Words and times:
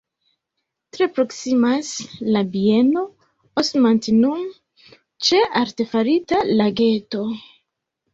Tre 0.95 1.07
proksimas 1.17 1.91
la 2.35 2.41
bieno 2.55 3.03
"Osmantinum" 3.63 4.47
ĉe 5.29 5.43
artefarita 5.61 6.41
lageto. 6.63 7.23